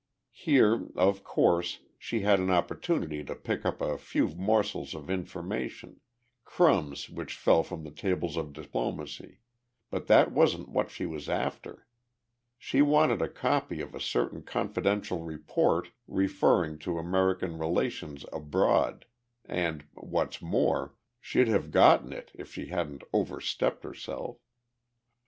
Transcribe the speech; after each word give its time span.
Here, 0.33 0.87
of 0.95 1.23
course, 1.23 1.81
she 1.99 2.21
had 2.21 2.39
an 2.39 2.49
opportunity 2.49 3.23
to 3.23 3.35
pick 3.35 3.67
up 3.67 3.83
a 3.83 3.99
few 3.99 4.29
morsels 4.29 4.95
of 4.95 5.11
information 5.11 5.99
crumbs 6.43 7.07
which 7.07 7.35
fell 7.35 7.61
from 7.61 7.83
the 7.83 7.91
tables 7.91 8.35
of 8.35 8.51
diplomacy 8.51 9.41
but 9.91 10.07
that 10.07 10.31
wasn't 10.31 10.69
what 10.69 10.89
she 10.89 11.05
was 11.05 11.29
after. 11.29 11.85
She 12.57 12.81
wanted 12.81 13.21
a 13.21 13.29
copy 13.29 13.79
of 13.79 13.93
a 13.93 13.99
certain 13.99 14.41
confidential 14.41 15.19
report 15.21 15.91
referring 16.07 16.79
to 16.79 16.97
American 16.97 17.59
relations 17.59 18.25
abroad, 18.33 19.05
and, 19.45 19.85
what's 19.93 20.41
more, 20.41 20.95
she'd 21.19 21.47
have 21.47 21.69
gotten 21.69 22.11
it 22.11 22.31
if 22.33 22.51
she 22.51 22.69
hadn't 22.69 23.03
overstepped 23.13 23.83
herself. 23.83 24.39